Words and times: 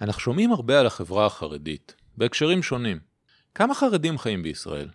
אנחנו 0.00 0.20
שומעים 0.20 0.52
הרבה 0.52 0.80
על 0.80 0.86
החברה 0.86 1.26
החרדית, 1.26 1.94
בהקשרים 2.16 2.62
שונים. 2.62 2.98
כמה 3.54 3.74
חרדים 3.74 4.18
חיים 4.18 4.42
בישראל? 4.42 4.88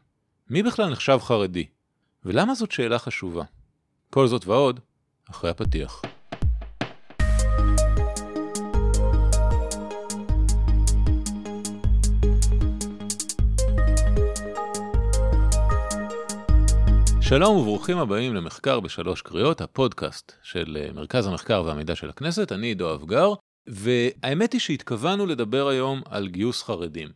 מי 0.49 0.63
בכלל 0.63 0.89
נחשב 0.89 1.17
חרדי? 1.21 1.65
ולמה 2.25 2.55
זאת 2.55 2.71
שאלה 2.71 2.99
חשובה? 2.99 3.43
כל 4.09 4.27
זאת 4.27 4.45
ועוד, 4.45 4.79
אחרי 5.29 5.49
הפתיח. 5.49 6.01
שלום 17.21 17.57
וברוכים 17.57 17.97
הבאים 17.97 18.35
למחקר 18.35 18.79
בשלוש 18.79 19.21
קריאות, 19.21 19.61
הפודקאסט 19.61 20.31
של 20.43 20.77
אה, 20.79 20.93
מרכז 20.93 21.27
המחקר 21.27 21.63
והמידע 21.65 21.95
של 21.95 22.09
הכנסת, 22.09 22.51
אני 22.51 22.67
עידו 22.67 22.93
אבגר, 22.93 23.33
והאמת 23.67 24.53
היא 24.53 24.61
שהתכוונו 24.61 25.25
לדבר 25.25 25.67
היום 25.67 26.01
על 26.05 26.27
גיוס 26.27 26.63
חרדים. 26.63 27.09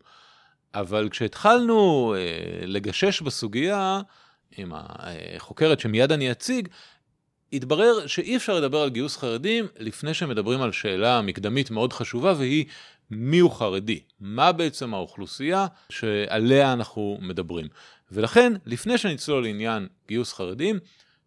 אבל 0.74 1.10
כשהתחלנו 1.10 2.14
אה, 2.18 2.66
לגשש 2.66 3.22
בסוגיה 3.22 4.02
עם 4.58 4.72
החוקרת 4.76 5.80
שמיד 5.80 6.12
אני 6.12 6.32
אציג, 6.32 6.68
התברר 7.54 8.08
שאי 8.08 8.38
אפשר 8.38 8.54
לדבר 8.56 8.78
על 8.78 8.90
גיוס 8.90 9.18
חרדים 9.18 9.68
לפני 9.80 10.14
שמדברים 10.14 10.62
על 10.62 10.72
שאלה 10.72 11.22
מקדמית 11.22 11.72
מאוד 11.72 11.94
חשובה 11.94 12.34
והיא 12.38 12.66
מיהו 13.12 13.50
חרדי? 13.50 14.00
מה 14.20 14.52
בעצם 14.52 14.94
האוכלוסייה 14.94 15.68
שעליה 15.90 16.74
אנחנו 16.74 17.18
מדברים? 17.22 17.68
ולכן, 18.12 18.54
לפני 18.66 18.98
שנצלול 18.98 19.44
לעניין 19.44 19.88
גיוס 20.08 20.34
חרדים, 20.34 20.80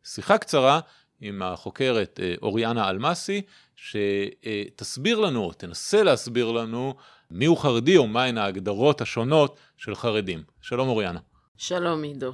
שיחה 0.05 0.39
קצרה 0.39 0.81
עם 1.21 1.43
החוקרת 1.43 2.21
אה, 2.23 2.35
אוריאנה 2.43 2.91
אלמסי, 2.91 3.43
שתסביר 3.77 5.19
לנו, 5.19 5.45
או 5.45 5.53
תנסה 5.53 6.03
להסביר 6.03 6.51
לנו, 6.51 6.95
מיהו 7.31 7.57
חרדי 7.57 7.97
או 7.97 8.07
מהן 8.07 8.39
ההגדרות 8.39 9.01
השונות 9.01 9.57
של 9.77 9.95
חרדים. 9.95 10.43
שלום 10.61 10.89
אוריאנה. 10.89 11.21
שלום 11.57 12.03
עידו. 12.03 12.33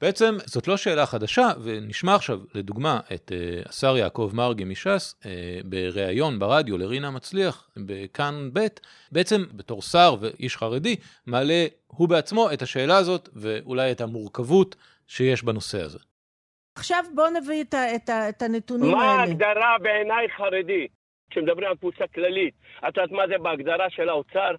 בעצם 0.00 0.36
זאת 0.46 0.68
לא 0.68 0.76
שאלה 0.76 1.06
חדשה, 1.06 1.48
ונשמע 1.62 2.14
עכשיו 2.14 2.40
לדוגמה 2.54 3.00
את 3.14 3.32
uh, 3.32 3.68
השר 3.68 3.96
יעקב 3.96 4.30
מרגי 4.34 4.64
מש"ס 4.64 5.14
uh, 5.20 5.26
בריאיון 5.64 6.38
ברדיו 6.38 6.78
לרינה 6.78 7.10
מצליח 7.10 7.68
בכאן 7.76 8.50
ב', 8.52 8.66
בעצם 9.12 9.44
בתור 9.52 9.82
שר 9.82 10.16
ואיש 10.20 10.56
חרדי, 10.56 10.96
מעלה 11.26 11.66
הוא 11.86 12.08
בעצמו 12.08 12.52
את 12.52 12.62
השאלה 12.62 12.96
הזאת 12.96 13.28
ואולי 13.32 13.92
את 13.92 14.00
המורכבות 14.00 14.76
שיש 15.06 15.42
בנושא 15.42 15.82
הזה. 15.82 15.98
עכשיו 16.78 17.04
בוא 17.14 17.28
נביא 17.28 17.62
את, 17.62 17.74
את, 17.74 18.10
את 18.28 18.42
הנתונים 18.42 18.90
מה 18.90 19.02
האלה. 19.02 19.16
מה 19.16 19.22
ההגדרה 19.22 19.76
בעיניי 19.82 20.28
חרדי? 20.28 20.86
כשמדברים 21.30 21.68
על 21.68 21.76
פריסה 21.76 22.06
כללית. 22.14 22.54
את 22.78 22.96
יודעת 22.96 23.10
מה 23.10 23.28
זה 23.28 23.38
בהגדרה 23.42 23.90
של 23.90 24.08
האוצר? 24.08 24.50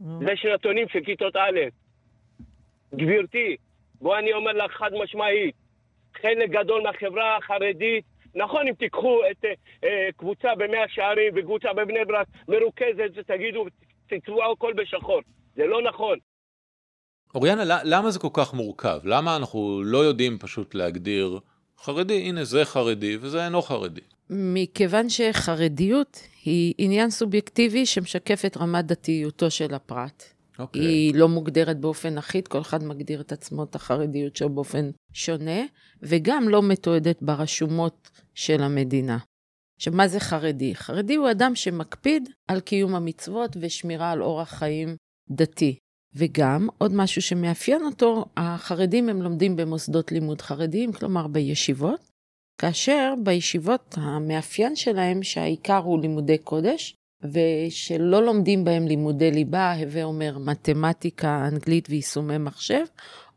זה 0.00 0.36
שנתונים 0.36 0.88
של 0.88 1.00
כיתות 1.04 1.36
א'. 1.36 1.60
גברתי, 2.94 3.56
בוא 4.00 4.18
אני 4.18 4.32
אומר 4.32 4.52
לך 4.52 4.72
חד 4.72 4.90
משמעית, 5.02 5.54
חלק 6.20 6.50
גדול 6.50 6.82
מהחברה 6.82 7.36
החרדית, 7.36 8.04
נכון 8.34 8.68
אם 8.68 8.74
תיקחו 8.74 9.20
את 9.30 9.44
אה, 9.44 9.52
אה 9.84 10.08
קבוצה 10.16 10.54
במאה 10.54 10.88
שערים 10.88 11.32
וקבוצה 11.36 11.72
בבני 11.72 12.04
ברק 12.04 12.26
מרוכזת, 12.48 13.26
תגידו, 13.26 13.64
תצבעו 14.06 14.52
הכל 14.52 14.72
בשחור. 14.72 15.20
זה 15.54 15.66
לא 15.66 15.82
נכון. 15.82 16.18
אוריאנה, 17.34 17.80
למה 17.84 18.10
זה 18.10 18.18
כל 18.18 18.28
כך 18.32 18.54
מורכב? 18.54 18.98
למה 19.04 19.36
אנחנו 19.36 19.82
לא 19.84 19.98
יודעים 19.98 20.38
פשוט 20.38 20.74
להגדיר 20.74 21.40
חרדי, 21.82 22.28
הנה 22.28 22.44
זה 22.44 22.64
חרדי 22.64 23.16
וזה 23.20 23.44
אינו 23.44 23.62
חרדי? 23.62 24.00
מכיוון 24.30 25.08
שחרדיות 25.08 26.20
היא 26.44 26.74
עניין 26.78 27.10
סובייקטיבי 27.10 27.86
שמשקף 27.86 28.42
את 28.46 28.56
רמת 28.56 28.86
דתיותו 28.86 29.50
של 29.50 29.74
הפרט. 29.74 30.22
Okay. 30.22 30.62
אוקיי. 30.62 30.82
היא 30.82 31.14
לא 31.14 31.28
מוגדרת 31.28 31.80
באופן 31.80 32.18
אחיד, 32.18 32.48
כל 32.48 32.60
אחד 32.60 32.84
מגדיר 32.84 33.20
את 33.20 33.32
עצמו, 33.32 33.64
את 33.64 33.74
החרדיות 33.74 34.36
שלו 34.36 34.50
באופן 34.50 34.90
שונה, 35.12 35.60
וגם 36.02 36.48
לא 36.48 36.62
מתועדת 36.62 37.22
ברשומות 37.22 38.10
של 38.34 38.62
המדינה. 38.62 39.18
עכשיו, 39.76 39.92
מה 39.92 40.08
זה 40.08 40.20
חרדי? 40.20 40.74
חרדי 40.74 41.14
הוא 41.14 41.30
אדם 41.30 41.54
שמקפיד 41.54 42.28
על 42.48 42.60
קיום 42.60 42.94
המצוות 42.94 43.56
ושמירה 43.60 44.10
על 44.10 44.22
אורח 44.22 44.48
חיים 44.48 44.96
דתי. 45.30 45.78
וגם, 46.14 46.68
עוד 46.78 46.94
משהו 46.94 47.22
שמאפיין 47.22 47.82
אותו, 47.84 48.24
החרדים 48.36 49.08
הם 49.08 49.22
לומדים 49.22 49.56
במוסדות 49.56 50.12
לימוד 50.12 50.42
חרדיים, 50.42 50.92
כלומר 50.92 51.26
בישיבות, 51.26 52.10
כאשר 52.58 53.14
בישיבות 53.22 53.94
המאפיין 53.98 54.76
שלהם 54.76 55.22
שהעיקר 55.22 55.76
הוא 55.76 56.00
לימודי 56.00 56.38
קודש, 56.38 56.94
ושלא 57.22 58.22
לומדים 58.22 58.64
בהם 58.64 58.86
לימודי 58.86 59.30
ליבה, 59.30 59.72
הווה 59.72 60.04
אומר 60.04 60.38
מתמטיקה, 60.38 61.48
אנגלית 61.48 61.90
ויישומי 61.90 62.38
מחשב, 62.38 62.84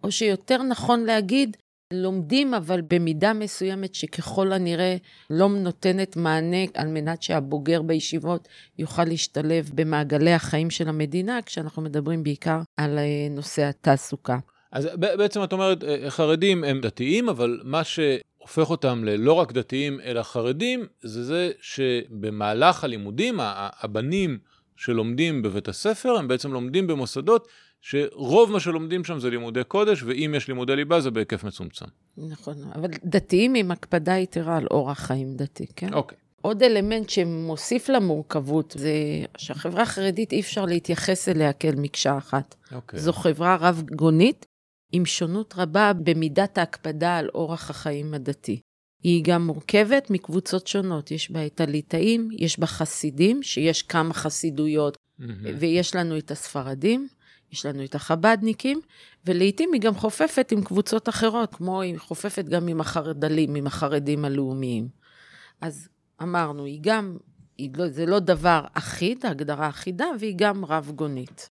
או 0.04 0.12
שיותר 0.12 0.64
נכון 0.64 1.04
להגיד, 1.04 1.58
לומדים 1.94 2.54
אבל 2.54 2.82
במידה 2.90 3.34
מסוימת 3.34 3.96
שככל 3.96 4.52
הנראה 4.52 4.96
לא 5.30 5.50
נותנת 5.50 6.18
מענה 6.18 6.66
על 6.74 6.88
מנת 6.88 7.24
שהבוגר 7.24 7.82
בישיבות 7.82 8.48
יוכל 8.80 9.04
להשתלב 9.04 9.70
במעגלי 9.74 10.34
החיים 10.34 10.70
של 10.70 10.90
המדינה, 10.90 11.40
כשאנחנו 11.46 11.82
מדברים 11.82 12.24
בעיקר 12.24 12.62
על 12.78 12.98
אה, 12.98 13.28
נושא 13.30 13.64
התעסוקה. 13.64 14.38
אז 14.72 14.90
בעצם 14.96 15.44
את 15.44 15.54
אומרת, 15.54 15.84
אה, 15.84 16.10
חרדים 16.10 16.64
הם 16.64 16.82
דתיים, 16.82 17.30
אבל 17.30 17.62
מה 17.64 17.84
ש... 17.84 18.00
הופך 18.44 18.70
אותם 18.70 19.04
ללא 19.04 19.34
רק 19.34 19.52
דתיים 19.52 20.00
אלא 20.04 20.24
חרדים, 20.24 20.86
זה 21.02 21.24
זה 21.24 21.52
שבמהלך 21.62 22.84
הלימודים, 22.84 23.40
הבנים 23.82 24.38
שלומדים 24.76 25.42
בבית 25.42 25.68
הספר, 25.68 26.10
הם 26.10 26.28
בעצם 26.28 26.54
לומדים 26.54 26.88
במוסדות 26.88 27.48
שרוב 27.86 28.52
מה 28.52 28.60
שלומדים 28.60 29.04
שם 29.04 29.20
זה 29.20 29.30
לימודי 29.30 29.64
קודש, 29.64 30.04
ואם 30.04 30.34
יש 30.38 30.48
לימודי 30.48 30.76
ליבה 30.76 31.02
זה 31.02 31.12
בהיקף 31.12 31.44
מצומצם. 31.44 31.86
נכון, 32.18 32.56
אבל 32.76 32.90
דתיים 33.06 33.56
עם 33.56 33.72
הקפדה 33.72 34.18
יתרה 34.18 34.58
על 34.58 34.68
אורח 34.72 35.00
חיים 35.00 35.36
דתי, 35.36 35.66
כן? 35.76 35.94
אוקיי. 35.94 36.18
עוד 36.42 36.64
אלמנט 36.64 37.10
שמוסיף 37.10 37.90
למורכבות 37.90 38.76
זה 38.78 38.94
שהחברה 39.38 39.82
החרדית 39.82 40.32
אי 40.32 40.40
אפשר 40.40 40.66
להתייחס 40.66 41.30
אליה 41.30 41.54
כאל 41.54 41.76
מקשה 41.78 42.18
אחת. 42.18 42.56
אוקיי. 42.72 43.00
זו 43.00 43.14
חברה 43.14 43.56
רב-גונית 43.60 44.46
עם 44.92 45.06
שונות 45.06 45.54
רבה 45.58 45.92
במידת 46.04 46.58
ההקפדה 46.58 47.18
על 47.18 47.30
אורח 47.34 47.70
החיים 47.70 48.14
הדתי. 48.14 48.60
היא 49.04 49.24
גם 49.24 49.48
מורכבת 49.48 50.10
מקבוצות 50.10 50.68
שונות, 50.68 51.12
יש 51.12 51.32
בה 51.32 51.46
את 51.46 51.62
הליטאים, 51.62 52.30
יש 52.38 52.60
בה 52.60 52.68
חסידים, 52.68 53.44
שיש 53.44 53.82
כמה 53.84 54.14
חסידויות, 54.14 54.96
mm-hmm. 54.96 55.24
ויש 55.60 55.96
לנו 55.96 56.18
את 56.18 56.32
הספרדים, 56.32 57.08
יש 57.54 57.66
לנו 57.66 57.84
את 57.84 57.96
החבדניקים, 57.96 58.82
ולעיתים 59.26 59.74
היא 59.74 59.82
גם 59.82 59.96
חופפת 59.96 60.52
עם 60.52 60.64
קבוצות 60.64 61.10
אחרות, 61.10 61.56
כמו 61.56 61.82
היא 61.82 61.98
חופפת 61.98 62.46
גם 62.46 62.68
עם 62.68 62.82
החרדלים, 62.82 63.56
עם 63.56 63.68
החרדים 63.68 64.26
הלאומיים. 64.26 64.88
אז 65.62 65.90
אמרנו, 66.22 66.66
היא 66.66 66.80
גם, 66.82 67.18
היא 67.58 67.70
לא, 67.78 67.88
זה 67.88 68.06
לא 68.06 68.20
דבר 68.20 68.62
אחיד, 68.74 69.26
הגדרה 69.26 69.70
אחידה, 69.70 70.06
והיא 70.20 70.34
גם 70.38 70.66
רב-גונית. 70.66 71.50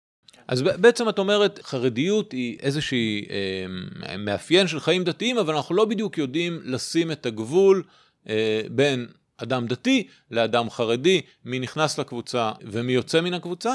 אז 0.49 0.62
בעצם 0.62 1.09
את 1.09 1.19
אומרת, 1.19 1.60
חרדיות 1.62 2.33
היא 2.33 2.59
איזושהי 2.60 3.27
אה, 3.31 4.16
מאפיין 4.16 4.66
של 4.66 4.81
חיים 4.81 5.05
דתיים, 5.05 5.39
אבל 5.39 5.55
אנחנו 5.55 5.75
לא 5.75 5.84
בדיוק 5.84 6.19
יודעים 6.19 6.60
לשים 6.65 7.12
את 7.12 7.27
הגבול 7.27 7.83
אה, 8.28 8.62
בין 8.71 9.06
אדם 9.37 9.66
דתי 9.66 10.09
לאדם 10.31 10.71
חרדי, 10.71 11.21
מי 11.44 11.59
נכנס 11.59 11.99
לקבוצה 11.99 12.53
ומי 12.62 12.93
יוצא 12.93 13.21
מן 13.21 13.34
הקבוצה. 13.34 13.75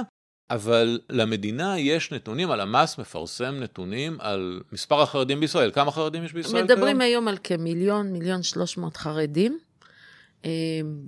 אבל 0.49 0.99
למדינה 1.09 1.79
יש 1.79 2.11
נתונים, 2.11 2.51
הלמ"ס 2.51 2.97
מפרסם 2.97 3.55
נתונים 3.59 4.17
על 4.19 4.61
מספר 4.71 5.01
החרדים 5.01 5.39
בישראל. 5.39 5.71
כמה 5.71 5.91
חרדים 5.91 6.23
יש 6.23 6.33
בישראל 6.33 6.63
מדברים 6.63 6.67
כיום? 6.67 6.79
מדברים 6.79 7.01
היום 7.01 7.27
על 7.27 7.37
כמיליון, 7.43 8.11
מיליון 8.13 8.43
שלוש 8.43 8.77
מאות 8.77 8.97
חרדים. 8.97 9.59
אה, 10.45 10.51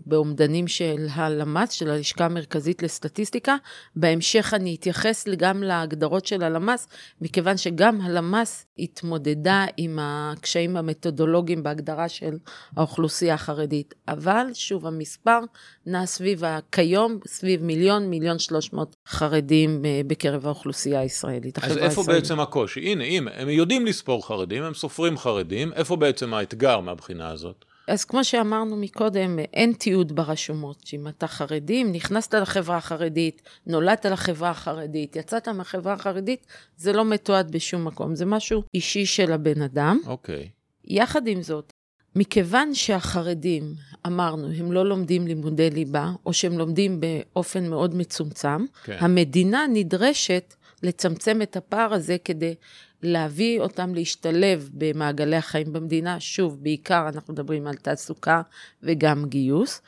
באומדנים 0.06 0.68
של 0.68 1.08
הלמ"ס, 1.12 1.72
של 1.72 1.90
הלשכה 1.90 2.26
המרכזית 2.26 2.84
לסטטיסטיקה. 2.84 3.56
בהמשך 3.96 4.54
אני 4.54 4.76
אתייחס 4.76 5.28
גם 5.38 5.64
להגדרות 5.64 6.26
של 6.26 6.44
הלמ"ס, 6.44 6.88
מכיוון 7.22 7.58
שגם 7.58 8.02
הלמ"ס 8.02 8.66
התמודדה 8.80 9.66
עם 9.78 10.00
הקשיים 10.02 10.78
המתודולוגיים 10.78 11.64
בהגדרה 11.64 12.10
של 12.10 12.38
האוכלוסייה 12.78 13.34
החרדית. 13.34 13.94
אבל, 14.08 14.48
שוב, 14.54 14.86
המספר 14.86 15.40
נע 15.86 16.06
סביב, 16.06 16.44
כיום, 16.72 17.20
סביב 17.28 17.64
מיליון, 17.64 18.10
מיליון 18.10 18.40
שלוש 18.40 18.74
מאות 18.74 18.96
חרדים 19.08 19.86
אה, 19.86 20.02
בקרב 20.08 20.46
האוכלוסייה 20.46 21.00
הישראלית. 21.00 21.58
אז 21.58 21.78
איפה 21.78 22.02
הישראלית. 22.02 22.24
בעצם 22.24 22.40
הקושי? 22.40 22.80
הנה, 22.80 23.04
אם 23.04 23.28
הם 23.28 23.50
יודעים 23.50 23.86
לספור 23.86 24.28
חרדים, 24.28 24.64
הם 24.64 24.74
סופרים 24.74 25.18
חרדים, 25.18 25.74
איפה 25.74 25.96
בעצם 25.96 26.34
האתגר 26.34 26.80
מהבחינה 26.80 27.30
הזאת? 27.30 27.66
אז 27.88 28.06
כמו 28.06 28.24
שאמרנו 28.24 28.78
מקודם, 28.78 29.40
אין 29.40 29.74
תיעוד 29.74 30.16
ברשומות. 30.16 30.82
שאם 30.86 31.08
אתה 31.08 31.28
חרדי, 31.28 31.82
אם 31.82 31.92
נכנסת 31.92 32.34
לחברה 32.34 32.78
החרדית, 32.78 33.42
נולדת 33.68 34.06
לחברה 34.06 34.50
החרדית, 34.50 35.16
יצאת 35.16 35.48
מהחברה 35.48 35.94
החרדית, 35.94 36.46
זה 36.78 36.94
לא 36.94 37.06
מתועד 37.06 37.52
בשום 37.52 37.86
מקום. 37.86 38.16
זה 38.16 38.26
משהו 38.26 38.64
אישי 38.74 39.06
של 39.06 39.32
הבן 39.32 39.62
אדם. 39.62 40.00
אוקיי. 40.06 40.44
Okay. 40.44 40.48
יחד 40.86 41.28
עם 41.28 41.42
זאת, 41.42 41.74
מכיוון 42.16 42.74
שהחרדים, 42.74 43.74
אמרנו, 44.08 44.48
הם 44.58 44.72
לא 44.72 44.86
לומדים 44.86 45.28
לימודי 45.28 45.70
ליבה, 45.70 46.12
או 46.26 46.34
שהם 46.34 46.58
לומדים 46.58 47.00
באופן 47.00 47.70
מאוד 47.70 47.96
מצומצם, 47.96 48.66
כן. 48.84 48.98
המדינה 49.00 49.66
נדרשת 49.74 50.54
לצמצם 50.84 51.42
את 51.42 51.56
הפער 51.56 51.94
הזה 51.94 52.18
כדי 52.26 52.56
להביא 53.04 53.60
אותם 53.60 53.96
להשתלב 53.96 54.70
במעגלי 54.74 55.36
החיים 55.36 55.74
במדינה. 55.74 56.20
שוב, 56.20 56.64
בעיקר 56.64 57.08
אנחנו 57.08 57.34
מדברים 57.34 57.68
על 57.68 57.76
תעסוקה 57.76 58.42
וגם 58.84 59.26
גיוס. 59.26 59.82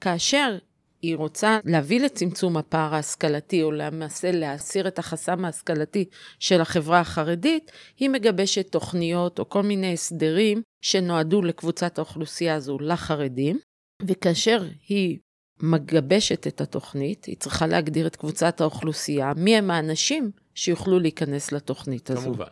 כאשר 0.00 0.58
היא 1.02 1.16
רוצה 1.16 1.58
להביא 1.64 2.00
לצמצום 2.00 2.56
הפער 2.56 2.94
ההשכלתי, 2.94 3.62
או 3.62 3.72
למעשה 3.72 4.30
להסיר 4.32 4.88
את 4.88 4.98
החסם 4.98 5.44
ההשכלתי 5.44 6.04
של 6.38 6.60
החברה 6.60 7.00
החרדית, 7.00 7.72
היא 7.98 8.10
מגבשת 8.10 8.72
תוכניות 8.72 9.38
או 9.38 9.48
כל 9.48 9.62
מיני 9.62 9.92
הסדרים 9.92 10.62
שנועדו 10.82 11.42
לקבוצת 11.42 11.98
האוכלוסייה 11.98 12.54
הזו, 12.54 12.78
לחרדים, 12.80 13.58
וכאשר 14.02 14.62
היא 14.88 15.18
מגבשת 15.60 16.46
את 16.46 16.60
התוכנית, 16.60 17.24
היא 17.24 17.36
צריכה 17.36 17.66
להגדיר 17.66 18.06
את 18.06 18.16
קבוצת 18.16 18.60
האוכלוסייה, 18.60 19.32
מי 19.36 19.56
הם 19.56 19.70
האנשים 19.70 20.30
שיוכלו 20.54 20.98
להיכנס 20.98 21.52
לתוכנית 21.52 22.10
הזו. 22.10 22.22
כמובן. 22.22 22.44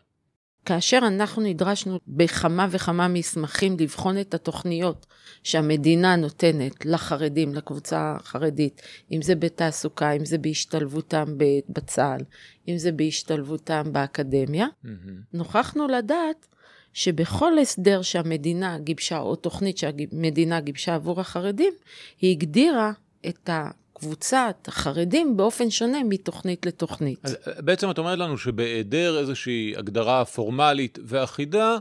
כאשר 0.67 0.99
אנחנו 1.07 1.43
נדרשנו 1.43 2.01
בכמה 2.09 2.67
וכמה 2.71 3.09
מסמכים 3.09 3.77
לבחון 3.81 4.21
את 4.21 4.35
התוכניות 4.35 5.07
שהמדינה 5.43 6.17
נותנת 6.17 6.87
לחרדים, 6.87 7.55
לקבוצה 7.55 8.17
החרדית, 8.17 8.83
אם 9.13 9.23
זה 9.23 9.35
בתעסוקה, 9.35 10.13
אם 10.13 10.25
זה 10.25 10.39
בהשתלבותם 10.39 11.25
בצה"ל, 11.69 12.21
אם 12.69 12.79
זה 12.79 12.93
בהשתלבותם 12.93 13.93
באקדמיה, 13.93 14.67
mm-hmm. 14.67 14.89
נוכחנו 15.33 15.89
לדעת 15.89 16.47
שבכל 16.97 17.59
הסדר 17.59 18.03
שהמדינה 18.03 18.79
גיבשה, 18.79 19.19
או 19.19 19.37
תוכנית 19.37 19.79
שהמדינה 19.79 20.61
גיבשה 20.61 20.95
עבור 20.95 21.21
החרדים, 21.21 21.73
היא 22.21 22.31
הגדירה 22.31 22.93
את. 23.29 23.51
קבוצת 23.99 24.57
החרדים 24.67 25.37
באופן 25.37 25.71
שונה 25.71 25.99
מתוכנית 26.05 26.67
לתוכנית. 26.67 27.19
אז 27.23 27.37
בעצם 27.59 27.91
את 27.91 27.99
אומרת 27.99 28.19
לנו 28.19 28.39
שבהיעדר 28.39 29.19
איזושהי 29.19 29.75
הגדרה 29.77 30.25
פורמלית 30.25 30.99
ואחידה, 31.05 31.77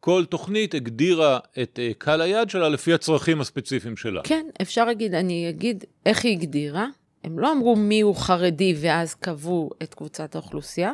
כל 0.00 0.24
תוכנית 0.24 0.74
הגדירה 0.74 1.38
את 1.62 1.78
אה, 1.82 1.90
קהל 1.98 2.20
היעד 2.20 2.50
שלה 2.50 2.68
לפי 2.68 2.92
הצרכים 2.92 3.40
הספציפיים 3.40 3.96
שלה. 3.96 4.20
כן, 4.24 4.46
אפשר 4.62 4.84
להגיד, 4.84 5.14
אני 5.14 5.48
אגיד 5.48 5.84
איך 6.06 6.24
היא 6.24 6.32
הגדירה. 6.32 6.86
הם 7.24 7.38
לא 7.38 7.52
אמרו 7.52 7.76
מי 7.76 8.00
הוא 8.00 8.16
חרדי 8.16 8.74
ואז 8.80 9.14
קבעו 9.14 9.70
את 9.82 9.94
קבוצת 9.94 10.34
האוכלוסייה. 10.34 10.92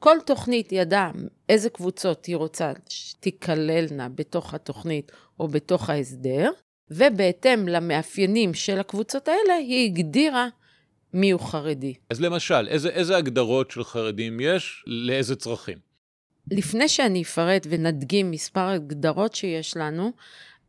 כל 0.00 0.16
תוכנית 0.26 0.72
ידעה 0.72 1.10
איזה 1.48 1.70
קבוצות 1.70 2.26
היא 2.26 2.36
רוצה 2.36 2.72
שתיכללנה 2.88 4.08
בתוך 4.08 4.54
התוכנית 4.54 5.12
או 5.40 5.48
בתוך 5.48 5.90
ההסדר, 5.90 6.50
ובהתאם 6.90 7.68
למאפיינים 7.68 8.54
של 8.54 8.80
הקבוצות 8.80 9.28
האלה, 9.28 9.54
היא 9.54 9.90
הגדירה 9.90 10.48
מיהו 11.12 11.38
חרדי. 11.38 11.94
אז 12.10 12.20
למשל, 12.20 12.68
איזה, 12.68 12.88
איזה 12.88 13.16
הגדרות 13.16 13.70
של 13.70 13.84
חרדים 13.84 14.40
יש 14.40 14.84
לאיזה 14.86 15.36
צרכים? 15.36 15.78
לפני 16.50 16.88
שאני 16.88 17.22
אפרט 17.22 17.66
ונדגים 17.70 18.30
מספר 18.30 18.68
הגדרות 18.68 19.34
שיש 19.34 19.76
לנו, 19.76 20.12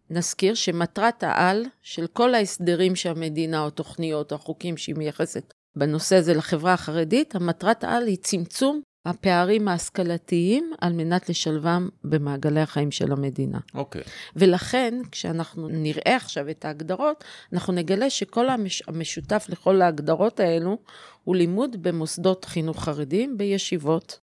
נזכיר 0.09 0.53
שמטרת 0.53 1.23
העל 1.23 1.65
של 1.81 2.07
כל 2.07 2.35
ההסדרים 2.35 2.95
שהמדינה 2.95 3.63
או 3.63 3.69
תוכניות 3.69 4.31
או 4.31 4.37
חוקים 4.37 4.77
שהיא 4.77 4.95
מייחסת 4.95 5.53
בנושא 5.75 6.15
הזה 6.15 6.33
לחברה 6.33 6.73
החרדית, 6.73 7.35
המטרת 7.35 7.83
העל 7.83 8.07
היא 8.07 8.17
צמצום 8.17 8.81
הפערים 9.05 9.67
ההשכלתיים 9.67 10.71
על 10.81 10.93
מנת 10.93 11.29
לשלבם 11.29 11.89
במעגלי 12.03 12.61
החיים 12.61 12.91
של 12.91 13.11
המדינה. 13.11 13.59
אוקיי. 13.73 14.01
Okay. 14.01 14.05
ולכן, 14.35 14.93
כשאנחנו 15.11 15.67
נראה 15.67 16.15
עכשיו 16.15 16.49
את 16.49 16.65
ההגדרות, 16.65 17.23
אנחנו 17.53 17.73
נגלה 17.73 18.09
שכל 18.09 18.49
המש... 18.49 18.83
המשותף 18.87 19.45
לכל 19.49 19.81
ההגדרות 19.81 20.39
האלו 20.39 20.77
הוא 21.23 21.35
לימוד 21.35 21.83
במוסדות 21.83 22.45
חינוך 22.45 22.83
חרדיים 22.83 23.37
בישיבות. 23.37 24.19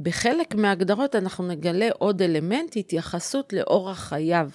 בחלק 0.00 0.54
מההגדרות 0.54 1.16
אנחנו 1.16 1.46
נגלה 1.46 1.88
עוד 1.98 2.22
אלמנט, 2.22 2.76
התייחסות 2.76 3.52
לאורח 3.52 3.98
חייו 3.98 4.50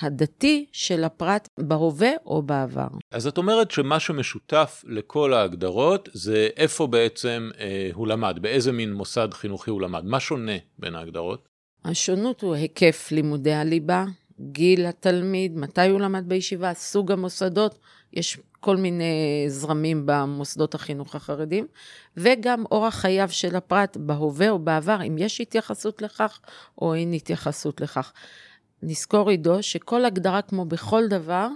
הדתי 0.00 0.66
של 0.72 1.04
הפרט 1.04 1.48
בהווה 1.58 2.10
או 2.26 2.42
בעבר. 2.42 2.88
אז 3.10 3.26
את 3.26 3.38
אומרת 3.38 3.70
שמה 3.70 4.00
שמשותף 4.00 4.84
לכל 4.86 5.34
ההגדרות 5.34 6.08
זה 6.12 6.48
איפה 6.56 6.86
בעצם 6.86 7.50
אה, 7.58 7.90
הוא 7.94 8.06
למד, 8.06 8.38
באיזה 8.40 8.72
מין 8.72 8.92
מוסד 8.92 9.28
חינוכי 9.32 9.70
הוא 9.70 9.80
למד. 9.80 10.04
מה 10.04 10.20
שונה 10.20 10.56
בין 10.78 10.94
ההגדרות? 10.94 11.48
השונות 11.84 12.42
הוא 12.42 12.54
היקף 12.54 13.08
לימודי 13.12 13.52
הליבה, 13.52 14.04
גיל 14.40 14.86
התלמיד, 14.86 15.56
מתי 15.56 15.88
הוא 15.88 16.00
למד 16.00 16.28
בישיבה, 16.28 16.74
סוג 16.74 17.12
המוסדות, 17.12 17.78
יש 18.12 18.38
כל 18.60 18.76
מיני 18.76 19.44
זרמים 19.48 20.02
במוסדות 20.06 20.74
החינוך 20.74 21.14
החרדים, 21.14 21.66
וגם 22.16 22.64
אורח 22.70 22.94
חייו 22.94 23.28
של 23.30 23.56
הפרט 23.56 23.96
בהווה 23.96 24.50
או 24.50 24.58
בעבר, 24.58 25.02
אם 25.02 25.18
יש 25.18 25.40
התייחסות 25.40 26.02
לכך 26.02 26.40
או 26.78 26.94
אין 26.94 27.12
התייחסות 27.12 27.80
לכך. 27.80 28.12
נזכור 28.82 29.30
עידו 29.30 29.62
שכל 29.62 30.04
הגדרה, 30.04 30.42
כמו 30.42 30.64
בכל 30.64 31.08
דבר, 31.08 31.48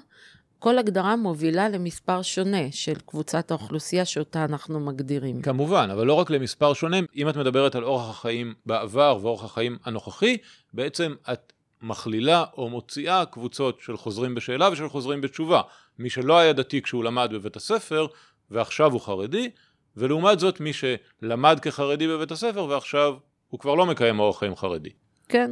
כל 0.59 0.79
הגדרה 0.79 1.17
מובילה 1.17 1.69
למספר 1.69 2.23
שונה 2.23 2.73
של 2.73 2.95
קבוצת 3.07 3.51
האוכלוסייה 3.51 4.05
שאותה 4.05 4.45
אנחנו 4.45 4.81
מגדירים. 4.81 5.43
כמובן, 5.43 5.89
אבל 5.93 6.07
לא 6.07 6.15
רק 6.15 6.31
למספר 6.31 6.73
שונה, 6.73 6.97
אם 7.17 7.29
את 7.29 7.37
מדברת 7.37 7.75
על 7.75 7.85
אורח 7.85 8.11
החיים 8.11 8.55
בעבר 8.67 9.19
ואורח 9.23 9.45
החיים 9.45 9.79
הנוכחי, 9.85 10.37
בעצם 10.75 11.15
את 11.33 11.53
מכלילה 11.83 12.45
או 12.57 12.69
מוציאה 12.69 13.25
קבוצות 13.25 13.81
של 13.81 13.97
חוזרים 13.97 14.35
בשאלה 14.35 14.69
ושל 14.73 14.89
חוזרים 14.89 15.21
בתשובה. 15.21 15.63
מי 15.99 16.11
שלא 16.11 16.39
היה 16.39 16.53
דתי 16.53 16.83
כשהוא 16.83 17.05
למד 17.05 17.31
בבית 17.33 17.57
הספר 17.57 18.07
ועכשיו 18.51 18.93
הוא 18.93 19.01
חרדי, 19.01 19.51
ולעומת 19.97 20.41
זאת 20.41 20.61
מי 20.61 20.71
שלמד 20.73 21.61
כחרדי 21.61 22.09
בבית 22.09 22.31
הספר 22.31 22.65
ועכשיו 22.65 23.15
הוא 23.49 23.61
כבר 23.61 23.75
לא 23.75 23.87
מקיים 23.87 24.21
אורח 24.21 24.39
חיים 24.39 24.57
חרדי. 24.57 24.91
כן. 25.29 25.51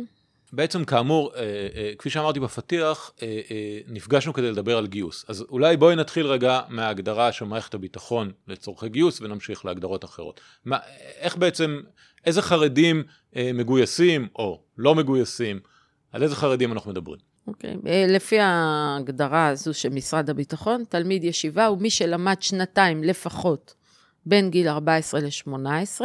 בעצם 0.53 0.85
כאמור, 0.85 1.33
אה, 1.37 1.43
אה, 1.75 1.93
כפי 1.99 2.11
שאמרתי 2.11 2.41
בפתיח, 2.41 3.13
אה, 3.23 3.41
נפגשנו 3.89 4.33
כדי 4.33 4.51
לדבר 4.51 4.79
על 4.79 4.87
גיוס. 4.87 5.25
אז 5.29 5.45
אולי 5.49 5.77
בואי 5.77 5.97
נתחיל 5.97 6.27
רגע 6.27 6.61
מההגדרה 6.69 7.33
של 7.33 7.45
מערכת 7.45 7.75
הביטחון 7.75 8.33
לצורכי 8.49 8.89
גיוס 8.89 9.21
ונמשיך 9.21 9.65
להגדרות 9.65 10.05
אחרות. 10.05 10.41
מה, 10.65 10.79
איך 11.19 11.37
בעצם, 11.37 11.81
איזה 12.27 12.43
חרדים 12.43 13.03
מגויסים 13.37 14.29
או 14.37 14.61
לא 14.79 14.95
מגויסים, 14.95 15.61
על 16.13 16.23
איזה 16.23 16.37
חרדים 16.37 16.73
אנחנו 16.73 16.91
מדברים? 16.91 17.21
אוקיי, 17.47 17.75
okay. 17.75 17.89
לפי 18.09 18.41
ההגדרה 18.41 19.49
הזו 19.49 19.75
של 19.75 19.89
משרד 19.89 20.31
הביטחון, 20.31 20.85
תלמיד 20.89 21.25
ישיבה 21.25 21.67
הוא 21.67 21.79
מי 21.79 21.91
שלמד 21.91 22.37
שנתיים 22.41 23.03
לפחות 23.03 23.75
בין 24.27 24.51
גיל 24.51 24.69
14 24.69 25.21
ל-18, 25.21 26.01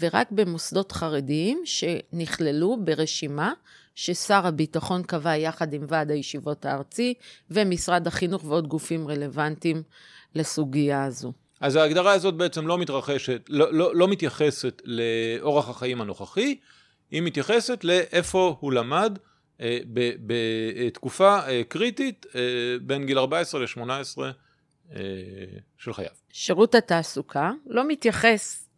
ורק 0.00 0.30
במוסדות 0.30 0.92
חרדיים 0.92 1.62
שנכללו 1.64 2.76
ברשימה 2.84 3.52
ששר 3.94 4.46
הביטחון 4.46 5.02
קבע 5.02 5.36
יחד 5.36 5.72
עם 5.72 5.84
ועד 5.88 6.10
הישיבות 6.10 6.64
הארצי 6.64 7.14
ומשרד 7.50 8.06
החינוך 8.06 8.44
ועוד 8.44 8.68
גופים 8.68 9.08
רלוונטיים 9.08 9.82
לסוגיה 10.34 11.04
הזו. 11.04 11.32
אז 11.60 11.76
ההגדרה 11.76 12.12
הזאת 12.12 12.34
בעצם 12.34 12.66
לא 12.66 12.78
מתרחשת, 12.78 13.42
לא, 13.48 13.72
לא, 13.72 13.94
לא 13.94 14.08
מתייחסת 14.08 14.82
לאורח 14.84 15.68
החיים 15.68 16.00
הנוכחי, 16.00 16.56
היא 17.10 17.22
מתייחסת 17.22 17.84
לאיפה 17.84 18.56
הוא 18.60 18.72
למד 18.72 19.18
אה, 19.60 19.78
בתקופה 20.26 21.38
אה, 21.48 21.62
קריטית 21.68 22.26
אה, 22.34 22.40
בין 22.82 23.06
גיל 23.06 23.18
14 23.18 23.60
ל-18 23.60 23.80
אה, 24.92 25.00
של 25.78 25.92
חייו. 25.92 26.10
שירות 26.32 26.74
התעסוקה 26.74 27.50
לא 27.66 27.88
מתייחס 27.88 28.69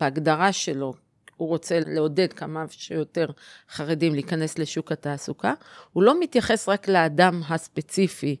בהגדרה 0.00 0.52
שלו, 0.52 0.94
הוא 1.36 1.48
רוצה 1.48 1.80
לעודד 1.86 2.32
כמה 2.32 2.64
שיותר 2.70 3.26
חרדים 3.70 4.14
להיכנס 4.14 4.58
לשוק 4.58 4.92
התעסוקה, 4.92 5.54
הוא 5.92 6.02
לא 6.02 6.20
מתייחס 6.20 6.68
רק 6.68 6.88
לאדם 6.88 7.42
הספציפי, 7.48 8.36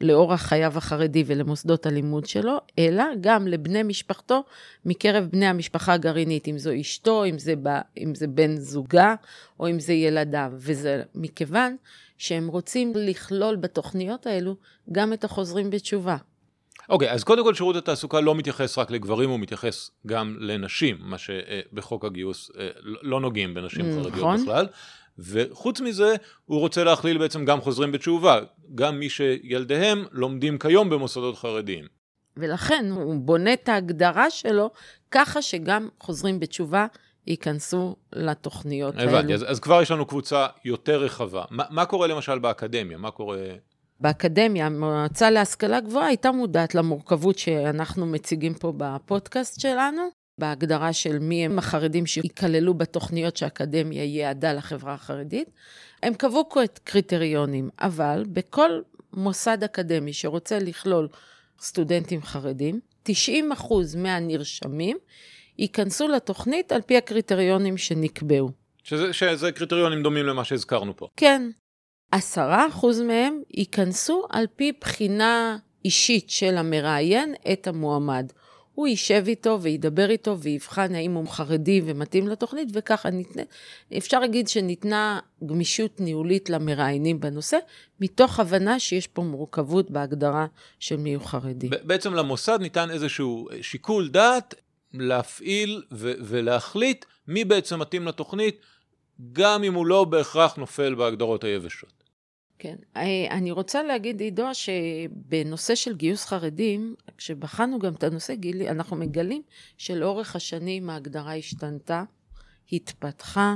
לאורח 0.00 0.42
חייו 0.42 0.78
החרדי 0.78 1.24
ולמוסדות 1.26 1.86
הלימוד 1.86 2.26
שלו, 2.26 2.58
אלא 2.78 3.04
גם 3.20 3.46
לבני 3.46 3.82
משפחתו 3.82 4.44
מקרב 4.84 5.24
בני 5.24 5.46
המשפחה 5.46 5.92
הגרעינית, 5.92 6.48
אם 6.48 6.58
זו 6.58 6.70
אשתו, 6.80 7.24
אם 7.24 7.38
זה, 7.38 7.54
ב, 7.62 7.68
אם 7.98 8.14
זה 8.14 8.26
בן 8.26 8.56
זוגה 8.56 9.14
או 9.60 9.70
אם 9.70 9.80
זה 9.80 9.92
ילדיו. 9.92 10.52
וזה 10.54 11.02
מכיוון 11.14 11.76
שהם 12.18 12.48
רוצים 12.48 12.92
לכלול 12.96 13.56
בתוכניות 13.56 14.26
האלו 14.26 14.56
גם 14.92 15.12
את 15.12 15.24
החוזרים 15.24 15.70
בתשובה. 15.70 16.16
אוקיי, 16.88 17.10
okay, 17.10 17.12
אז 17.12 17.24
קודם 17.24 17.44
כל 17.44 17.54
שירות 17.54 17.76
התעסוקה 17.76 18.20
לא 18.20 18.34
מתייחס 18.34 18.78
רק 18.78 18.90
לגברים, 18.90 19.30
הוא 19.30 19.40
מתייחס 19.40 19.90
גם 20.06 20.36
לנשים, 20.40 20.96
מה 21.00 21.18
שבחוק 21.18 22.04
הגיוס 22.04 22.50
אה, 22.58 22.68
לא 22.82 23.20
נוגעים 23.20 23.54
בנשים 23.54 23.84
mm, 23.84 23.94
חרדיות 23.94 24.16
נכון. 24.16 24.42
בכלל. 24.42 24.66
וחוץ 25.18 25.80
מזה, 25.80 26.14
הוא 26.44 26.60
רוצה 26.60 26.84
להכליל 26.84 27.18
בעצם 27.18 27.44
גם 27.44 27.60
חוזרים 27.60 27.92
בתשובה, 27.92 28.40
גם 28.74 28.98
מי 28.98 29.10
שילדיהם 29.10 30.04
לומדים 30.12 30.58
כיום 30.58 30.90
במוסדות 30.90 31.38
חרדיים. 31.38 31.84
ולכן 32.36 32.86
הוא 32.90 33.14
בונה 33.20 33.52
את 33.52 33.68
ההגדרה 33.68 34.30
שלו 34.30 34.70
ככה 35.10 35.42
שגם 35.42 35.88
חוזרים 36.00 36.40
בתשובה 36.40 36.86
ייכנסו 37.26 37.96
לתוכניות 38.12 38.96
האלו. 38.96 39.10
הבנתי, 39.10 39.34
אז, 39.34 39.44
אז 39.48 39.60
כבר 39.60 39.82
יש 39.82 39.90
לנו 39.90 40.06
קבוצה 40.06 40.46
יותר 40.64 41.00
רחבה. 41.00 41.44
מה, 41.50 41.64
מה 41.70 41.84
קורה 41.84 42.06
למשל 42.06 42.38
באקדמיה? 42.38 42.98
מה 42.98 43.10
קורה... 43.10 43.38
באקדמיה, 44.00 44.66
המועצה 44.66 45.30
להשכלה 45.30 45.80
גבוהה 45.80 46.06
הייתה 46.06 46.32
מודעת 46.32 46.74
למורכבות 46.74 47.38
שאנחנו 47.38 48.06
מציגים 48.06 48.54
פה 48.54 48.72
בפודקאסט 48.76 49.60
שלנו, 49.60 50.02
בהגדרה 50.38 50.92
של 50.92 51.18
מי 51.18 51.44
הם 51.44 51.58
החרדים 51.58 52.06
שייכללו 52.06 52.74
בתוכניות 52.74 53.36
שהאקדמיה 53.36 54.04
ייעדה 54.04 54.52
לחברה 54.52 54.94
החרדית. 54.94 55.50
הם 56.02 56.14
קבעו 56.14 56.48
קריטריונים, 56.84 57.70
אבל 57.80 58.24
בכל 58.32 58.70
מוסד 59.12 59.64
אקדמי 59.64 60.12
שרוצה 60.12 60.58
לכלול 60.58 61.08
סטודנטים 61.60 62.22
חרדים, 62.22 62.80
90 63.02 63.50
מהנרשמים 63.96 64.96
ייכנסו 65.58 66.08
לתוכנית 66.08 66.72
על 66.72 66.80
פי 66.80 66.96
הקריטריונים 66.96 67.76
שנקבעו. 67.76 68.50
שזה, 68.82 69.12
שזה 69.12 69.52
קריטריונים 69.52 70.02
דומים 70.02 70.26
למה 70.26 70.44
שהזכרנו 70.44 70.96
פה. 70.96 71.08
כן. 71.16 71.50
10% 72.14 72.18
מהם 73.06 73.40
ייכנסו 73.50 74.26
על 74.30 74.46
פי 74.56 74.72
בחינה 74.80 75.58
אישית 75.84 76.30
של 76.30 76.56
המראיין 76.56 77.34
את 77.52 77.66
המועמד. 77.66 78.32
הוא 78.74 78.86
יישב 78.86 79.24
איתו 79.26 79.62
וידבר 79.62 80.10
איתו 80.10 80.38
ויבחן 80.38 80.94
האם 80.94 81.14
הוא 81.14 81.28
חרדי 81.28 81.82
ומתאים 81.84 82.28
לתוכנית, 82.28 82.68
וככה 82.72 83.10
ניתנה, 83.10 83.42
אפשר 83.96 84.20
להגיד 84.20 84.48
שניתנה 84.48 85.20
גמישות 85.46 86.00
ניהולית 86.00 86.50
למראיינים 86.50 87.20
בנושא, 87.20 87.58
מתוך 88.00 88.40
הבנה 88.40 88.80
שיש 88.80 89.06
פה 89.06 89.22
מורכבות 89.22 89.90
בהגדרה 89.90 90.46
של 90.78 90.96
מי 90.96 91.14
הוא 91.14 91.24
חרדי. 91.24 91.68
בעצם 91.82 92.14
למוסד 92.14 92.58
ניתן 92.60 92.90
איזשהו 92.90 93.48
שיקול 93.60 94.08
דעת 94.08 94.54
להפעיל 94.94 95.82
ו- 95.92 96.12
ולהחליט 96.20 97.04
מי 97.28 97.44
בעצם 97.44 97.78
מתאים 97.78 98.08
לתוכנית, 98.08 98.60
גם 99.32 99.64
אם 99.64 99.74
הוא 99.74 99.86
לא 99.86 100.04
בהכרח 100.04 100.56
נופל 100.56 100.94
בהגדרות 100.94 101.44
היבשות. 101.44 101.95
כן. 102.58 102.76
אה, 102.96 103.26
אני 103.30 103.50
רוצה 103.50 103.82
להגיד, 103.82 104.20
עידו, 104.20 104.46
שבנושא 104.52 105.74
של 105.74 105.96
גיוס 105.96 106.24
חרדים, 106.24 106.94
כשבחנו 107.18 107.78
גם 107.78 107.94
את 107.94 108.02
הנושא, 108.02 108.34
גילי, 108.34 108.68
אנחנו 108.68 108.96
מגלים 108.96 109.42
שלאורך 109.78 110.36
השנים 110.36 110.90
ההגדרה 110.90 111.36
השתנתה, 111.36 112.04
התפתחה. 112.72 113.54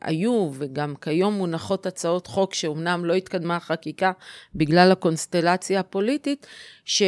היו 0.00 0.50
וגם 0.54 0.94
כיום 0.96 1.34
מונחות 1.34 1.86
הצעות 1.86 2.26
חוק 2.26 2.54
שאומנם 2.54 3.04
לא 3.04 3.14
התקדמה 3.14 3.56
החקיקה 3.56 4.12
בגלל 4.54 4.92
הקונסטלציה 4.92 5.80
הפוליטית, 5.80 6.46
ש... 6.84 7.02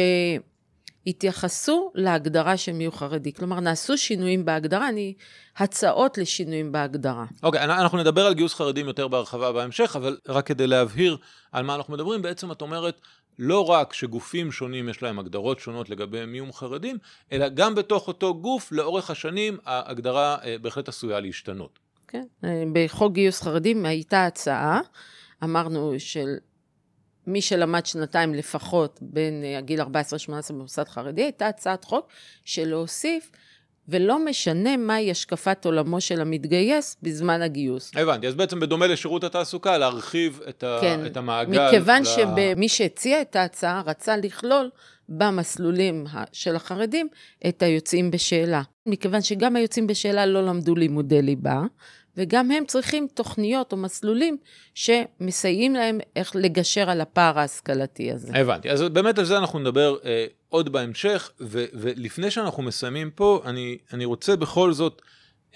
התייחסו 1.07 1.91
להגדרה 1.95 2.57
של 2.57 2.71
מיהו 2.71 2.91
חרדי. 2.91 3.33
כלומר, 3.33 3.59
נעשו 3.59 3.97
שינויים 3.97 4.45
בהגדרה, 4.45 4.89
אני... 4.89 5.13
הצעות 5.57 6.17
לשינויים 6.17 6.71
בהגדרה. 6.71 7.25
אוקיי, 7.43 7.61
okay, 7.61 7.63
אנחנו 7.63 7.97
נדבר 7.97 8.25
על 8.25 8.33
גיוס 8.33 8.53
חרדים 8.53 8.87
יותר 8.87 9.07
בהרחבה 9.07 9.51
בהמשך, 9.51 9.95
אבל 9.95 10.17
רק 10.27 10.47
כדי 10.47 10.67
להבהיר 10.67 11.17
על 11.51 11.63
מה 11.63 11.75
אנחנו 11.75 11.93
מדברים, 11.93 12.21
בעצם 12.21 12.51
את 12.51 12.61
אומרת, 12.61 13.01
לא 13.39 13.69
רק 13.69 13.93
שגופים 13.93 14.51
שונים 14.51 14.89
יש 14.89 15.03
להם 15.03 15.19
הגדרות 15.19 15.59
שונות 15.59 15.89
לגבי 15.89 16.25
מיהו 16.25 16.53
חרדים, 16.53 16.97
אלא 17.31 17.49
גם 17.49 17.75
בתוך 17.75 18.07
אותו 18.07 18.35
גוף, 18.41 18.71
לאורך 18.71 19.09
השנים, 19.09 19.57
ההגדרה 19.65 20.37
אה, 20.43 20.55
בהחלט 20.61 20.87
עשויה 20.87 21.19
להשתנות. 21.19 21.79
כן, 22.07 22.23
אה, 22.43 22.63
בחוק 22.73 23.13
גיוס 23.13 23.41
חרדים 23.41 23.85
הייתה 23.85 24.25
הצעה, 24.25 24.79
אמרנו 25.43 25.93
של 25.97 26.35
מי 27.27 27.41
שלמד 27.41 27.85
שנתיים 27.85 28.33
לפחות 28.33 28.99
בין 29.01 29.43
אה, 29.43 29.57
הגיל 29.57 29.81
14-18 29.81 29.85
במוסד 30.49 30.87
חרדי, 30.87 31.21
הייתה 31.21 31.47
הצעת 31.47 31.83
חוק 31.83 32.07
של 32.45 32.69
להוסיף, 32.69 33.31
ולא 33.87 34.25
משנה 34.25 34.77
מהי 34.77 35.11
השקפת 35.11 35.65
עולמו 35.65 36.01
של 36.01 36.21
המתגייס 36.21 36.97
בזמן 37.01 37.41
הגיוס. 37.41 37.91
הבנתי, 37.95 38.27
אז 38.27 38.35
בעצם 38.35 38.59
בדומה 38.59 38.87
לשירות 38.87 39.23
התעסוקה, 39.23 39.77
להרחיב 39.77 40.41
את, 40.49 40.63
ה, 40.63 40.77
כן, 40.81 41.05
את 41.05 41.17
המעגל. 41.17 41.67
מכיוון 41.67 42.01
ל... 42.01 42.05
שמי 42.05 42.69
שהציע 42.69 43.21
את 43.21 43.35
ההצעה 43.35 43.81
רצה 43.85 44.17
לכלול 44.17 44.69
במסלולים 45.09 46.05
של 46.31 46.55
החרדים 46.55 47.07
את 47.47 47.63
היוצאים 47.63 48.11
בשאלה. 48.11 48.61
מכיוון 48.85 49.21
שגם 49.21 49.55
היוצאים 49.55 49.87
בשאלה 49.87 50.25
לא 50.25 50.45
למדו 50.45 50.75
לימודי 50.75 51.21
ליבה, 51.21 51.61
וגם 52.17 52.51
הם 52.51 52.65
צריכים 52.65 53.07
תוכניות 53.13 53.71
או 53.71 53.77
מסלולים 53.77 54.37
שמסייעים 54.73 55.75
להם 55.75 55.99
איך 56.15 56.35
לגשר 56.35 56.89
על 56.89 57.01
הפער 57.01 57.39
ההשכלתי 57.39 58.11
הזה. 58.11 58.33
הבנתי, 58.37 58.71
אז 58.71 58.81
באמת 58.81 59.19
על 59.19 59.25
זה 59.25 59.37
אנחנו 59.37 59.59
נדבר 59.59 59.97
אה, 60.05 60.25
עוד 60.49 60.71
בהמשך, 60.71 61.31
ו- 61.41 61.65
ולפני 61.73 62.31
שאנחנו 62.31 62.63
מסיימים 62.63 63.11
פה, 63.11 63.41
אני, 63.45 63.77
אני 63.93 64.05
רוצה 64.05 64.35
בכל 64.35 64.73
זאת, 64.73 65.01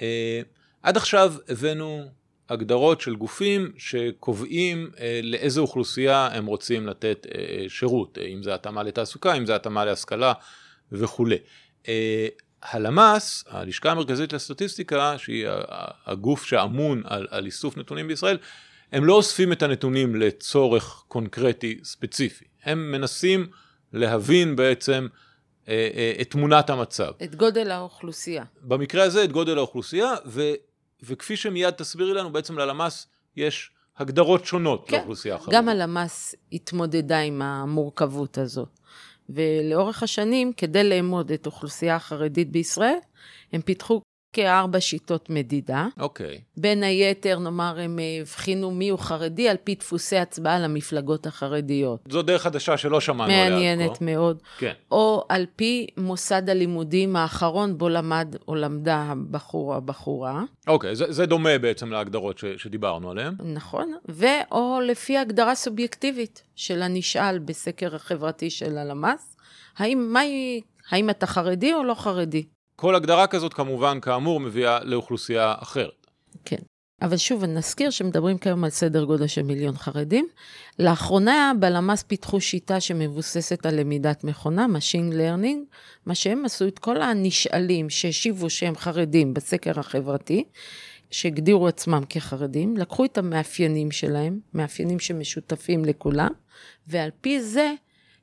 אה, 0.01 0.42
עד 0.84 0.98
עכשיו 0.98 1.34
הבאנו 1.50 2.04
הגדרות 2.50 3.01
של 3.01 3.16
גופים 3.16 3.72
שקובעים 3.78 4.92
אה, 5.00 5.20
לאיזו 5.24 5.62
אוכלוסייה 5.62 6.30
הם 6.32 6.46
רוצים 6.46 6.88
לתת 6.88 7.28
אה, 7.36 7.66
שירות, 7.68 8.18
אה, 8.18 8.25
אם 8.25 8.44
זה 8.44 8.54
התאמה 8.54 8.84
לתעסוקה, 8.84 9.34
אם 9.34 9.46
זה 9.46 9.56
התאמה 9.56 9.86
להשכלה 9.86 10.34
וכולי. 10.92 11.38
אה, 11.88 12.28
הלמ"ס, 12.63 13.44
הלשכה 13.48 13.92
המרכזית 13.92 14.34
לסטטיסטיקה, 14.34 15.18
שהיא 15.18 15.48
הגוף 16.06 16.46
שאמון 16.46 17.01
על, 17.06 17.28
על 17.30 17.46
איסוף 17.46 17.78
נתונים 17.78 18.08
בישראל, 18.08 18.38
הם 18.92 19.06
לא 19.06 19.13
אוספים 19.13 19.51
את 19.51 19.63
הנתונים 19.63 20.16
לצורך 20.16 21.04
קונקרטי 21.08 21.80
ספציפי. 21.84 22.46
הם 22.63 22.92
מנסים 22.92 23.48
להבין 23.94 24.56
בעצם 24.56 25.08
אה, 25.68 25.89
אה, 25.96 26.13
את 26.22 26.32
תמונת 26.32 26.70
המצב. 26.70 27.12
את 27.24 27.36
גודל 27.36 27.72
האוכלוסייה. 27.72 28.44
במקרה 28.62 29.04
הזה 29.04 29.24
את 29.24 29.32
גודל 29.32 29.58
האוכלוסייה, 29.58 30.13
ו, 30.25 30.42
וכפי 31.04 31.38
שמיד 31.38 31.70
תסבירי 31.70 32.13
לנו, 32.13 32.32
בעצם 32.32 32.58
ללמ"ס 32.58 33.08
יש 33.36 33.72
הגדרות 33.98 34.46
שונות 34.46 34.86
כן, 34.88 34.98
לאוכלוסייה 34.98 35.36
החרדית. 35.36 35.54
גם 35.54 35.70
הלמ"ס 35.70 36.36
התמודדה 36.54 37.20
עם 37.20 37.42
המורכבות 37.42 38.38
הזאת. 38.38 38.80
ולאורך 39.29 40.03
השנים, 40.03 40.53
כדי 40.53 40.83
לאמוד 40.83 41.31
את 41.31 41.45
האוכלוסייה 41.45 41.95
החרדית 41.95 42.51
בישראל, 42.51 42.98
הם 43.53 43.62
פיתחו 43.62 44.01
כארבע 44.33 44.79
שיטות 44.79 45.29
מדידה. 45.29 45.88
אוקיי. 46.00 46.36
Okay. 46.36 46.39
בין 46.57 46.83
היתר, 46.83 47.39
נאמר, 47.39 47.79
הם 47.79 48.00
הבחינו 48.21 48.71
מיהו 48.71 48.98
חרדי 48.98 49.50
על 49.50 49.57
פי 49.63 49.75
דפוסי 49.75 50.17
הצבעה 50.17 50.59
למפלגות 50.59 51.27
החרדיות. 51.27 52.00
זו 52.09 52.21
דרך 52.21 52.41
חדשה 52.41 52.77
שלא 52.77 53.01
שמענו 53.01 53.33
עליה 53.33 53.45
עד 53.45 53.51
כה. 53.51 53.55
מעניינת 53.55 54.01
מאוד. 54.01 54.41
כן. 54.57 54.74
או 54.91 55.25
על 55.29 55.45
פי 55.55 55.88
מוסד 55.98 56.50
הלימודים 56.50 57.15
האחרון 57.15 57.77
בו 57.77 57.89
למד 57.89 58.36
או 58.48 58.55
למדה 58.55 58.98
הבחור 58.98 59.71
או 59.71 59.77
הבחורה. 59.77 60.43
אוקיי, 60.67 60.91
okay, 60.91 60.95
זה, 60.95 61.12
זה 61.12 61.25
דומה 61.25 61.57
בעצם 61.57 61.91
להגדרות 61.91 62.38
ש, 62.38 62.45
שדיברנו 62.57 63.12
עליהן. 63.12 63.33
נכון, 63.43 63.93
ואו 64.07 64.79
לפי 64.81 65.17
הגדרה 65.17 65.55
סובייקטיבית 65.55 66.43
של 66.55 66.81
הנשאל 66.81 67.39
בסקר 67.39 67.95
החברתי 67.95 68.50
של 68.50 68.77
הלמ"ס, 68.77 69.38
האם, 69.77 70.13
מהי, 70.13 70.62
האם 70.91 71.09
אתה 71.09 71.27
חרדי 71.27 71.74
או 71.74 71.83
לא 71.83 71.93
חרדי? 71.93 72.43
כל 72.79 72.95
הגדרה 72.95 73.27
כזאת 73.27 73.53
כמובן, 73.53 74.00
כאמור, 74.00 74.39
מביאה 74.39 74.79
לאוכלוסייה 74.83 75.53
אחרת. 75.59 76.07
כן. 76.45 76.57
אבל 77.01 77.17
שוב, 77.17 77.45
נזכיר 77.45 77.89
שמדברים 77.89 78.38
כיום 78.38 78.63
על 78.63 78.69
סדר 78.69 79.03
גודל 79.03 79.27
של 79.27 79.43
מיליון 79.43 79.77
חרדים. 79.77 80.27
לאחרונה 80.79 81.51
בלמ"ס 81.59 82.03
פיתחו 82.03 82.41
שיטה 82.41 82.79
שמבוססת 82.79 83.65
על 83.65 83.79
למידת 83.79 84.24
מכונה, 84.24 84.65
Machine 84.65 85.13
Learning, 85.13 85.75
מה 86.05 86.15
שהם 86.15 86.45
עשו 86.45 86.67
את 86.67 86.79
כל 86.79 87.01
הנשאלים 87.01 87.89
שהשיבו 87.89 88.50
שהם 88.50 88.75
חרדים 88.75 89.33
בסקר 89.33 89.79
החברתי, 89.79 90.43
שהגדירו 91.12 91.67
עצמם 91.67 92.01
כחרדים, 92.09 92.77
לקחו 92.77 93.05
את 93.05 93.17
המאפיינים 93.17 93.91
שלהם, 93.91 94.39
מאפיינים 94.53 95.00
שמשותפים 95.00 95.86
לכולם, 95.86 96.31
ועל 96.88 97.09
פי 97.21 97.41
זה 97.41 97.74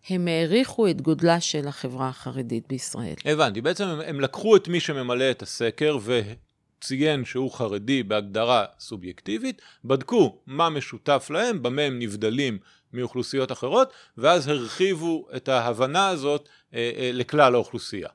הם 0.09 0.29
העריכו 0.29 0.89
את 0.89 1.01
גודלה 1.01 1.41
של 1.41 1.69
החברה 1.69 2.09
החרדית 2.09 2.69
בישראל. 2.69 3.15
הבנתי, 3.25 3.61
בעצם 3.61 3.85
הם, 3.85 4.01
הם 4.01 4.21
לקחו 4.21 4.57
את 4.57 4.69
מי 4.69 4.81
שממלא 4.81 5.31
את 5.31 5.43
הסקר 5.43 5.99
וציין 6.03 7.25
שהוא 7.25 7.53
חרדי 7.53 8.03
בהגדרה 8.03 8.65
סובייקטיבית, 8.79 9.63
בדקו 9.85 10.39
מה 10.47 10.71
משותף 10.71 11.31
להם, 11.31 11.63
במה 11.63 11.83
הם 11.83 11.99
נבדלים 11.99 12.59
מאוכלוסיות 12.93 13.53
אחרות, 13.53 13.93
ואז 14.19 14.49
הרחיבו 14.49 15.29
את 15.37 15.49
ההבנה 15.49 16.09
הזאת 16.09 16.49
אה, 16.75 16.91
אה, 16.97 17.11
לכלל 17.13 17.55
האוכלוסייה. 17.55 18.09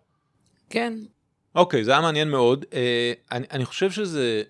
כן. 0.69 0.93
אוקיי, 1.55 1.83
זה 1.83 1.91
היה 1.91 2.01
מעניין 2.01 2.29
מאוד. 2.29 2.65
אה, 2.73 3.13
אני, 3.31 3.47
אני 3.51 3.65
חושב 3.65 3.91
שזה 3.91 4.43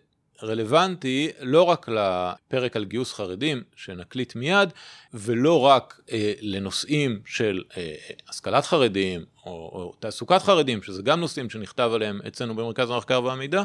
רלוונטי 0.43 1.31
לא 1.41 1.63
רק 1.63 1.89
לפרק 1.89 2.75
על 2.75 2.86
גיוס 2.86 3.13
חרדים 3.13 3.63
שנקליט 3.75 4.36
מיד, 4.36 4.69
ולא 5.13 5.60
רק 5.60 6.01
אה, 6.12 6.33
לנושאים 6.41 7.19
של 7.25 7.63
אה, 7.77 7.95
השכלת 8.29 8.65
חרדים 8.65 9.25
או, 9.45 9.51
או 9.51 9.93
תעסוקת 10.00 10.41
חרדים, 10.41 10.83
שזה 10.83 11.01
גם 11.01 11.19
נושאים 11.19 11.50
שנכתב 11.50 11.91
עליהם 11.93 12.21
אצלנו 12.27 12.55
במרכז 12.55 12.89
המחקר 12.89 13.24
והמידע, 13.24 13.63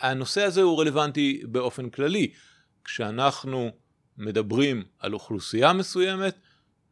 הנושא 0.00 0.42
הזה 0.42 0.62
הוא 0.62 0.80
רלוונטי 0.80 1.42
באופן 1.44 1.90
כללי. 1.90 2.30
כשאנחנו 2.84 3.70
מדברים 4.18 4.84
על 4.98 5.14
אוכלוסייה 5.14 5.72
מסוימת, 5.72 6.38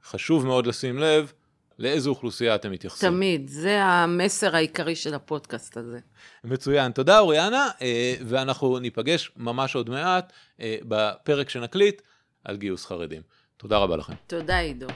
חשוב 0.04 0.46
מאוד 0.46 0.66
לשים 0.66 0.98
לב 0.98 1.32
לאיזו 1.78 2.11
אוכלוסייה 2.11 2.54
אתם 2.54 2.71
מתייחסים. 2.71 3.11
תמיד, 3.11 3.49
זה 3.49 3.85
המסר 3.85 4.57
העיקרי 4.57 4.97
של 4.97 5.14
הפודקאסט 5.14 5.76
הזה. 5.76 5.99
מצוין, 6.45 6.93
תודה 6.93 7.19
אוריאנה, 7.19 7.69
אה, 7.83 8.14
ואנחנו 8.26 8.78
ניפגש 8.78 9.33
ממש 9.37 9.75
עוד 9.75 9.90
מעט 9.90 10.33
אה, 10.61 10.76
בפרק 10.88 11.49
שנקליט 11.49 12.02
על 12.45 12.57
גיוס 12.57 12.87
חרדים. 12.87 13.23
תודה 13.57 13.78
רבה 13.78 13.97
לכם. 13.97 14.14
תודה 14.26 14.59
עידו. 14.59 14.87